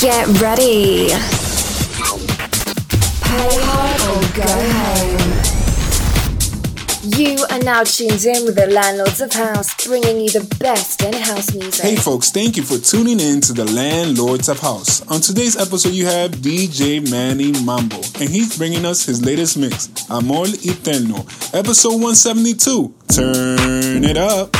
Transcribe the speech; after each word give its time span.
Get 0.00 0.26
ready. 0.40 1.08
Pay 3.20 3.52
hard 3.60 4.00
or 4.08 4.22
go 4.34 4.48
home. 4.80 5.30
You 7.18 7.44
are 7.50 7.58
now 7.58 7.84
tuned 7.84 8.24
in 8.24 8.46
with 8.46 8.54
the 8.56 8.66
Landlords 8.68 9.20
of 9.20 9.30
House, 9.34 9.74
bringing 9.86 10.20
you 10.22 10.30
the 10.30 10.56
best 10.58 11.02
in 11.02 11.12
house 11.12 11.54
music. 11.54 11.84
Hey 11.84 11.96
folks, 11.96 12.30
thank 12.30 12.56
you 12.56 12.62
for 12.62 12.78
tuning 12.78 13.20
in 13.20 13.42
to 13.42 13.52
the 13.52 13.66
Landlords 13.66 14.48
of 14.48 14.58
House. 14.60 15.06
On 15.08 15.20
today's 15.20 15.58
episode, 15.58 15.92
you 15.92 16.06
have 16.06 16.30
DJ 16.30 17.02
Manny 17.10 17.52
Mambo, 17.62 17.96
and 18.20 18.30
he's 18.30 18.56
bringing 18.56 18.86
us 18.86 19.04
his 19.04 19.22
latest 19.22 19.58
mix, 19.58 19.90
Amor 20.08 20.46
Eterno, 20.64 21.26
episode 21.52 22.00
172. 22.00 22.94
Turn 23.12 24.04
it 24.04 24.16
up. 24.16 24.56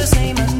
the 0.00 0.06
same 0.06 0.38
as 0.38 0.59